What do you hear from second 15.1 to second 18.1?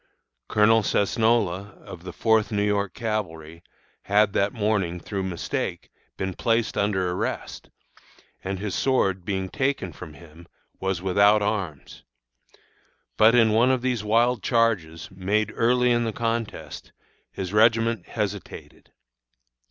made early in the contest, his regiment